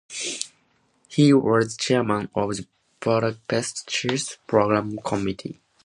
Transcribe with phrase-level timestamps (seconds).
[1.09, 2.65] He was chairman of the
[3.01, 5.61] Budapest Chess Problem Committee.